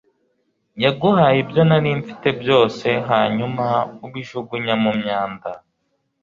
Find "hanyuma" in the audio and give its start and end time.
3.09-3.65